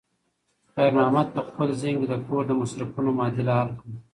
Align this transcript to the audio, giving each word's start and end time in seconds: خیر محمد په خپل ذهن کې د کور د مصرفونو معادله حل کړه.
خیر 0.73 0.91
محمد 0.97 1.27
په 1.35 1.41
خپل 1.47 1.67
ذهن 1.81 1.95
کې 2.01 2.07
د 2.09 2.15
کور 2.27 2.43
د 2.47 2.51
مصرفونو 2.61 3.09
معادله 3.17 3.53
حل 3.59 3.71
کړه. 3.79 3.95